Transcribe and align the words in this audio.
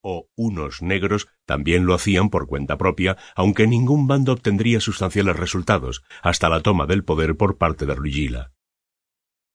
o 0.00 0.28
unos 0.36 0.82
negros 0.82 1.28
también 1.46 1.86
lo 1.86 1.94
hacían 1.94 2.30
por 2.30 2.46
cuenta 2.46 2.76
propia, 2.76 3.16
aunque 3.34 3.66
ningún 3.66 4.06
bando 4.06 4.32
obtendría 4.32 4.80
sustanciales 4.80 5.36
resultados 5.36 6.02
hasta 6.22 6.48
la 6.48 6.60
toma 6.60 6.86
del 6.86 7.04
poder 7.04 7.36
por 7.36 7.56
parte 7.58 7.86
de 7.86 7.94
Rugila. 7.94 8.52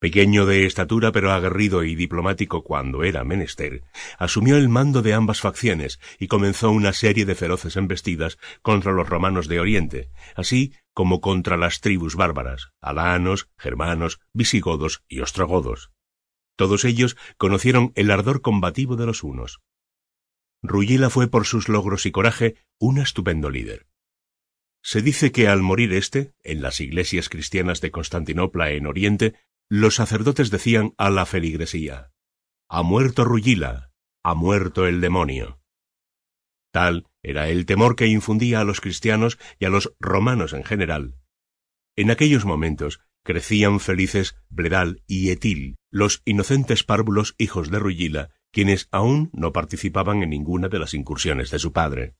Pequeño 0.00 0.44
de 0.44 0.66
estatura 0.66 1.12
pero 1.12 1.32
aguerrido 1.32 1.82
y 1.82 1.94
diplomático 1.94 2.62
cuando 2.62 3.04
era 3.04 3.24
menester, 3.24 3.84
asumió 4.18 4.58
el 4.58 4.68
mando 4.68 5.00
de 5.00 5.14
ambas 5.14 5.40
facciones 5.40 5.98
y 6.18 6.26
comenzó 6.26 6.70
una 6.70 6.92
serie 6.92 7.24
de 7.24 7.34
feroces 7.34 7.76
embestidas 7.76 8.36
contra 8.60 8.92
los 8.92 9.08
romanos 9.08 9.48
de 9.48 9.60
Oriente, 9.60 10.10
así 10.36 10.74
como 10.92 11.22
contra 11.22 11.56
las 11.56 11.80
tribus 11.80 12.16
bárbaras, 12.16 12.72
alanos, 12.82 13.48
germanos, 13.56 14.20
visigodos 14.34 15.02
y 15.08 15.20
ostrogodos. 15.20 15.90
Todos 16.56 16.84
ellos 16.84 17.16
conocieron 17.38 17.92
el 17.94 18.10
ardor 18.10 18.42
combativo 18.42 18.96
de 18.96 19.06
los 19.06 19.24
unos. 19.24 19.60
Rugila 20.66 21.10
fue 21.10 21.28
por 21.28 21.44
sus 21.44 21.68
logros 21.68 22.06
y 22.06 22.10
coraje 22.10 22.56
un 22.80 22.98
estupendo 22.98 23.50
líder. 23.50 23.86
Se 24.82 25.02
dice 25.02 25.30
que 25.30 25.46
al 25.46 25.60
morir 25.60 25.92
éste, 25.92 26.32
en 26.42 26.62
las 26.62 26.80
iglesias 26.80 27.28
cristianas 27.28 27.82
de 27.82 27.90
Constantinopla 27.90 28.70
en 28.70 28.86
Oriente, 28.86 29.34
los 29.68 29.96
sacerdotes 29.96 30.50
decían 30.50 30.94
a 30.96 31.10
la 31.10 31.26
feligresía, 31.26 32.12
Ha 32.70 32.82
muerto 32.82 33.26
Rugila, 33.26 33.92
ha 34.22 34.34
muerto 34.34 34.86
el 34.86 35.02
demonio. 35.02 35.60
Tal 36.72 37.06
era 37.22 37.48
el 37.50 37.66
temor 37.66 37.94
que 37.94 38.06
infundía 38.06 38.60
a 38.60 38.64
los 38.64 38.80
cristianos 38.80 39.38
y 39.58 39.66
a 39.66 39.68
los 39.68 39.94
romanos 40.00 40.54
en 40.54 40.64
general. 40.64 41.18
En 41.94 42.10
aquellos 42.10 42.46
momentos 42.46 43.00
crecían 43.22 43.80
felices 43.80 44.36
Bledal 44.48 45.02
y 45.06 45.28
Etil, 45.28 45.76
los 45.90 46.22
inocentes 46.24 46.84
párvulos 46.84 47.34
hijos 47.36 47.70
de 47.70 47.78
Rugila, 47.78 48.30
quienes 48.54 48.88
aún 48.92 49.30
no 49.32 49.52
participaban 49.52 50.22
en 50.22 50.30
ninguna 50.30 50.68
de 50.68 50.78
las 50.78 50.94
incursiones 50.94 51.50
de 51.50 51.58
su 51.58 51.72
padre. 51.72 52.14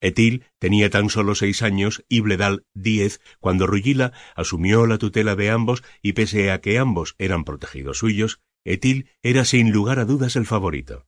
Etil 0.00 0.44
tenía 0.58 0.90
tan 0.90 1.10
solo 1.10 1.34
seis 1.34 1.62
años 1.62 2.04
y 2.08 2.20
Bledal 2.20 2.64
diez 2.74 3.20
cuando 3.38 3.66
Rugila 3.66 4.12
asumió 4.34 4.86
la 4.86 4.98
tutela 4.98 5.36
de 5.36 5.50
ambos 5.50 5.84
y 6.02 6.14
pese 6.14 6.50
a 6.50 6.60
que 6.60 6.78
ambos 6.78 7.14
eran 7.18 7.44
protegidos 7.44 7.98
suyos, 7.98 8.40
Etil 8.64 9.10
era 9.22 9.44
sin 9.44 9.70
lugar 9.70 9.98
a 9.98 10.06
dudas 10.06 10.36
el 10.36 10.46
favorito. 10.46 11.06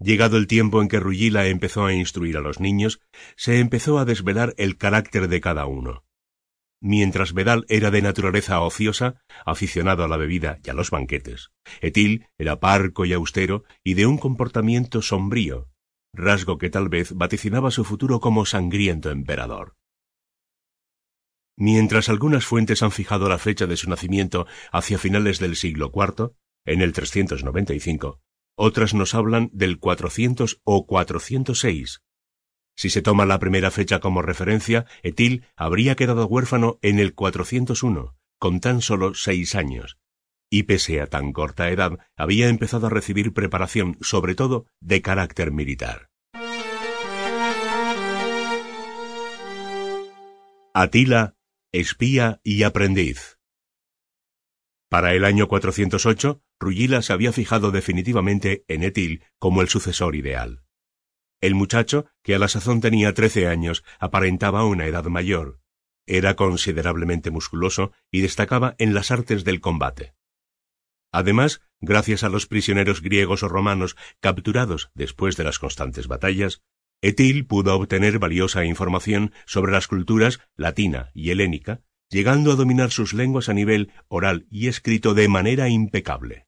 Llegado 0.00 0.36
el 0.36 0.48
tiempo 0.48 0.82
en 0.82 0.88
que 0.88 1.00
Rugila 1.00 1.46
empezó 1.46 1.86
a 1.86 1.94
instruir 1.94 2.36
a 2.36 2.40
los 2.40 2.58
niños, 2.58 3.00
se 3.36 3.60
empezó 3.60 3.98
a 3.98 4.04
desvelar 4.04 4.52
el 4.56 4.76
carácter 4.76 5.28
de 5.28 5.40
cada 5.40 5.66
uno. 5.66 6.04
Mientras 6.86 7.32
Bedal 7.32 7.64
era 7.70 7.90
de 7.90 8.02
naturaleza 8.02 8.60
ociosa, 8.60 9.22
aficionado 9.46 10.04
a 10.04 10.08
la 10.08 10.18
bebida 10.18 10.58
y 10.62 10.68
a 10.68 10.74
los 10.74 10.90
banquetes, 10.90 11.50
Etil 11.80 12.26
era 12.36 12.60
parco 12.60 13.06
y 13.06 13.14
austero 13.14 13.64
y 13.82 13.94
de 13.94 14.04
un 14.04 14.18
comportamiento 14.18 15.00
sombrío, 15.00 15.70
rasgo 16.12 16.58
que 16.58 16.68
tal 16.68 16.90
vez 16.90 17.14
vaticinaba 17.14 17.70
su 17.70 17.84
futuro 17.84 18.20
como 18.20 18.44
sangriento 18.44 19.10
emperador. 19.10 19.76
Mientras 21.56 22.10
algunas 22.10 22.44
fuentes 22.44 22.82
han 22.82 22.90
fijado 22.90 23.30
la 23.30 23.38
fecha 23.38 23.66
de 23.66 23.78
su 23.78 23.88
nacimiento 23.88 24.46
hacia 24.70 24.98
finales 24.98 25.38
del 25.38 25.56
siglo 25.56 25.90
IV, 25.90 26.32
en 26.66 26.82
el 26.82 26.92
395, 26.92 28.20
otras 28.58 28.92
nos 28.92 29.14
hablan 29.14 29.48
del 29.54 29.78
400 29.78 30.60
o 30.64 30.86
406. 30.86 32.02
Si 32.76 32.90
se 32.90 33.02
toma 33.02 33.26
la 33.26 33.38
primera 33.38 33.70
fecha 33.70 34.00
como 34.00 34.22
referencia, 34.22 34.86
Etil 35.02 35.44
habría 35.56 35.94
quedado 35.94 36.26
huérfano 36.26 36.78
en 36.82 36.98
el 36.98 37.14
401, 37.14 38.16
con 38.38 38.60
tan 38.60 38.82
solo 38.82 39.14
seis 39.14 39.54
años, 39.54 39.98
y 40.50 40.64
pese 40.64 41.00
a 41.00 41.06
tan 41.06 41.32
corta 41.32 41.70
edad, 41.70 41.98
había 42.16 42.48
empezado 42.48 42.86
a 42.86 42.90
recibir 42.90 43.32
preparación, 43.32 43.96
sobre 44.00 44.34
todo, 44.34 44.66
de 44.80 45.02
carácter 45.02 45.52
militar. 45.52 46.10
Atila, 50.74 51.36
espía 51.72 52.40
y 52.42 52.64
aprendiz. 52.64 53.38
Para 54.88 55.14
el 55.14 55.24
año 55.24 55.46
408, 55.46 56.42
Rugila 56.58 57.02
se 57.02 57.12
había 57.12 57.32
fijado 57.32 57.70
definitivamente 57.70 58.64
en 58.68 58.82
Etil 58.82 59.22
como 59.38 59.60
el 59.60 59.68
sucesor 59.68 60.16
ideal. 60.16 60.63
El 61.40 61.54
muchacho, 61.54 62.06
que 62.22 62.34
a 62.34 62.38
la 62.38 62.48
sazón 62.48 62.80
tenía 62.80 63.14
trece 63.14 63.48
años, 63.48 63.84
aparentaba 63.98 64.64
una 64.64 64.86
edad 64.86 65.04
mayor. 65.04 65.60
Era 66.06 66.36
considerablemente 66.36 67.30
musculoso 67.30 67.92
y 68.10 68.20
destacaba 68.20 68.74
en 68.78 68.94
las 68.94 69.10
artes 69.10 69.44
del 69.44 69.60
combate. 69.60 70.14
Además, 71.12 71.60
gracias 71.80 72.24
a 72.24 72.28
los 72.28 72.46
prisioneros 72.46 73.00
griegos 73.00 73.42
o 73.42 73.48
romanos 73.48 73.96
capturados 74.20 74.90
después 74.94 75.36
de 75.36 75.44
las 75.44 75.58
constantes 75.58 76.08
batallas, 76.08 76.62
Etil 77.02 77.46
pudo 77.46 77.76
obtener 77.76 78.18
valiosa 78.18 78.64
información 78.64 79.32
sobre 79.44 79.72
las 79.72 79.86
culturas 79.86 80.40
latina 80.56 81.10
y 81.14 81.30
helénica, 81.30 81.82
llegando 82.08 82.52
a 82.52 82.56
dominar 82.56 82.90
sus 82.90 83.12
lenguas 83.12 83.48
a 83.48 83.54
nivel 83.54 83.92
oral 84.08 84.46
y 84.50 84.68
escrito 84.68 85.14
de 85.14 85.28
manera 85.28 85.68
impecable. 85.68 86.46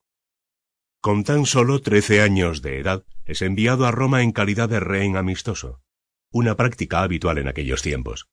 Con 1.06 1.22
tan 1.22 1.47
solo 1.47 1.83
trece 1.83 2.21
años 2.21 2.62
de 2.62 2.81
edad, 2.81 3.05
es 3.27 3.41
enviado 3.41 3.87
a 3.87 3.93
Roma 3.93 4.25
en 4.25 4.33
calidad 4.33 4.69
de 4.69 4.81
rehén 4.81 5.17
amistoso, 5.17 5.81
una 6.33 6.56
práctica 6.56 7.03
habitual 7.03 7.39
en 7.39 7.47
aquellos 7.47 7.81
tiempos. 7.81 8.28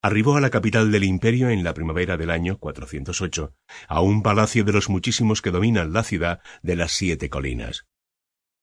Arribó 0.00 0.36
a 0.36 0.40
la 0.40 0.50
capital 0.50 0.92
del 0.92 1.02
imperio 1.02 1.50
en 1.50 1.64
la 1.64 1.74
primavera 1.74 2.16
del 2.16 2.30
año 2.30 2.58
408, 2.58 3.56
a 3.88 4.02
un 4.02 4.22
palacio 4.22 4.62
de 4.62 4.72
los 4.72 4.88
muchísimos 4.88 5.42
que 5.42 5.50
dominan 5.50 5.92
la 5.92 6.04
ciudad 6.04 6.40
de 6.62 6.76
las 6.76 6.92
siete 6.92 7.28
colinas. 7.28 7.88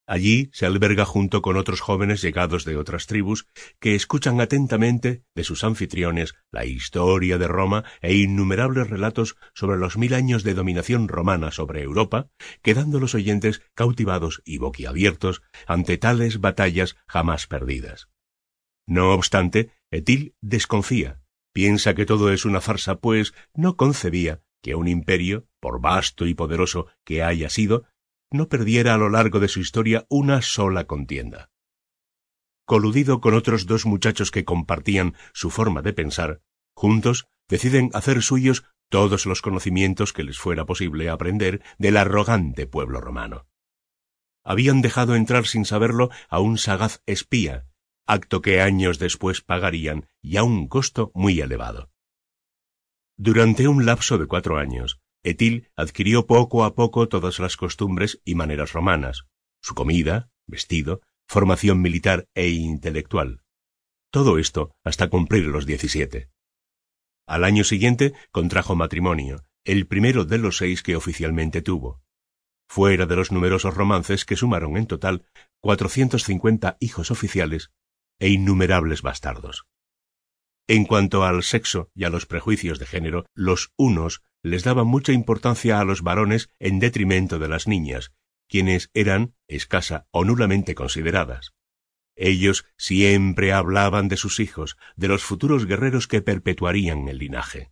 Allí 0.07 0.49
se 0.53 0.65
alberga 0.65 1.03
junto 1.05 1.41
con 1.41 1.57
otros 1.57 1.81
jóvenes 1.81 2.21
llegados 2.21 2.63
de 2.63 2.77
otras 2.77 3.07
tribus 3.07 3.45
que 3.79 3.93
escuchan 3.93 4.39
atentamente 4.39 5.23
de 5.35 5.43
sus 5.43 5.65
anfitriones 5.65 6.33
la 6.49 6.65
historia 6.65 7.37
de 7.37 7.47
Roma 7.47 7.83
e 8.01 8.15
innumerables 8.15 8.89
relatos 8.89 9.35
sobre 9.53 9.77
los 9.77 9.97
mil 9.97 10.13
años 10.13 10.43
de 10.43 10.53
dominación 10.53 11.09
romana 11.09 11.51
sobre 11.51 11.83
Europa, 11.83 12.29
quedando 12.61 12.99
los 12.99 13.13
oyentes 13.15 13.61
cautivados 13.75 14.41
y 14.45 14.57
boquiabiertos 14.57 15.41
ante 15.67 15.97
tales 15.97 16.39
batallas 16.39 16.95
jamás 17.07 17.45
perdidas. 17.45 18.07
No 18.87 19.13
obstante, 19.13 19.71
Etil 19.91 20.35
desconfía, 20.41 21.21
Piensa 21.57 21.95
que 21.95 22.05
todo 22.05 22.31
es 22.31 22.45
una 22.45 22.61
farsa, 22.61 22.99
pues 22.99 23.33
no 23.55 23.77
concebía 23.77 24.43
que 24.61 24.75
un 24.75 24.87
imperio, 24.87 25.47
por 25.59 25.81
vasto 25.81 26.27
y 26.27 26.35
poderoso 26.35 26.85
que 27.03 27.23
haya 27.23 27.49
sido, 27.49 27.85
no 28.31 28.49
perdiera 28.49 28.93
a 28.93 28.97
lo 28.97 29.09
largo 29.09 29.39
de 29.39 29.47
su 29.47 29.59
historia 29.59 30.05
una 30.09 30.41
sola 30.41 30.85
contienda. 30.85 31.49
Coludido 32.65 33.21
con 33.21 33.33
otros 33.33 33.65
dos 33.65 33.85
muchachos 33.85 34.31
que 34.31 34.45
compartían 34.45 35.15
su 35.33 35.49
forma 35.49 35.81
de 35.81 35.93
pensar, 35.93 36.41
juntos 36.75 37.27
deciden 37.47 37.89
hacer 37.93 38.21
suyos 38.21 38.65
todos 38.89 39.25
los 39.25 39.41
conocimientos 39.41 40.13
que 40.13 40.23
les 40.23 40.37
fuera 40.37 40.65
posible 40.65 41.09
aprender 41.09 41.61
del 41.77 41.97
arrogante 41.97 42.67
pueblo 42.67 43.01
romano. 43.01 43.47
Habían 44.43 44.81
dejado 44.81 45.15
entrar 45.15 45.45
sin 45.45 45.65
saberlo 45.65 46.09
a 46.29 46.39
un 46.39 46.57
sagaz 46.57 47.01
espía, 47.05 47.67
acto 48.05 48.41
que 48.41 48.61
años 48.61 48.99
después 48.99 49.41
pagarían 49.41 50.07
y 50.21 50.37
a 50.37 50.43
un 50.43 50.67
costo 50.67 51.11
muy 51.13 51.39
elevado. 51.41 51.89
Durante 53.17 53.67
un 53.67 53.85
lapso 53.85 54.17
de 54.17 54.27
cuatro 54.27 54.57
años, 54.57 55.01
Etil 55.27 55.67
adquirió 55.75 56.25
poco 56.25 56.63
a 56.63 56.73
poco 56.73 57.09
todas 57.09 57.39
las 57.39 57.57
costumbres 57.57 58.21
y 58.23 58.35
maneras 58.35 58.71
romanas, 58.71 59.27
su 59.61 59.75
comida, 59.75 60.29
vestido, 60.45 61.01
formación 61.27 61.81
militar 61.81 62.29
e 62.33 62.47
intelectual. 62.47 63.41
Todo 64.09 64.37
esto 64.37 64.73
hasta 64.85 65.09
cumplir 65.09 65.43
los 65.47 65.65
diecisiete. 65.65 66.29
Al 67.25 67.43
año 67.43 67.65
siguiente 67.65 68.13
contrajo 68.31 68.77
matrimonio, 68.77 69.43
el 69.65 69.85
primero 69.85 70.23
de 70.23 70.37
los 70.37 70.57
seis 70.57 70.81
que 70.81 70.95
oficialmente 70.95 71.61
tuvo. 71.61 72.01
Fuera 72.69 73.05
de 73.05 73.17
los 73.17 73.33
numerosos 73.33 73.73
romances 73.73 74.23
que 74.23 74.37
sumaron 74.37 74.77
en 74.77 74.87
total 74.87 75.25
450 75.59 76.77
hijos 76.79 77.11
oficiales 77.11 77.71
e 78.19 78.29
innumerables 78.29 79.01
bastardos. 79.01 79.65
En 80.69 80.85
cuanto 80.85 81.25
al 81.25 81.43
sexo 81.43 81.91
y 81.93 82.05
a 82.05 82.09
los 82.09 82.25
prejuicios 82.25 82.79
de 82.79 82.85
género, 82.85 83.25
los 83.33 83.73
unos 83.75 84.21
les 84.43 84.63
daban 84.63 84.87
mucha 84.87 85.11
importancia 85.11 85.79
a 85.79 85.85
los 85.85 86.01
varones 86.01 86.49
en 86.59 86.79
detrimento 86.79 87.39
de 87.39 87.47
las 87.47 87.67
niñas, 87.67 88.11
quienes 88.47 88.89
eran 88.93 89.35
escasa 89.47 90.07
o 90.11 90.23
nulamente 90.23 90.75
consideradas. 90.75 91.53
Ellos 92.15 92.65
siempre 92.77 93.53
hablaban 93.53 94.07
de 94.07 94.17
sus 94.17 94.39
hijos, 94.39 94.77
de 94.95 95.07
los 95.07 95.23
futuros 95.23 95.65
guerreros 95.65 96.07
que 96.07 96.21
perpetuarían 96.21 97.07
el 97.07 97.19
linaje. 97.19 97.71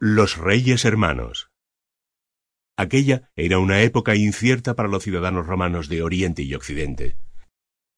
Los 0.00 0.38
reyes 0.38 0.84
hermanos. 0.84 1.50
Aquella 2.76 3.32
era 3.34 3.58
una 3.58 3.82
época 3.82 4.14
incierta 4.14 4.76
para 4.76 4.88
los 4.88 5.02
ciudadanos 5.02 5.46
romanos 5.46 5.88
de 5.88 6.02
Oriente 6.02 6.42
y 6.42 6.54
Occidente. 6.54 7.16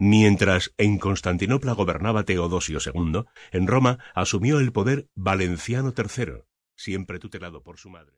Mientras 0.02 0.72
en 0.78 0.98
Constantinopla 0.98 1.74
gobernaba 1.74 2.24
Teodosio 2.24 2.78
II, 2.82 3.24
en 3.52 3.66
Roma 3.66 3.98
asumió 4.14 4.58
el 4.58 4.72
poder 4.72 5.10
Valenciano 5.14 5.92
III, 5.94 6.44
siempre 6.74 7.18
tutelado 7.18 7.62
por 7.62 7.76
su 7.76 7.90
madre. 7.90 8.08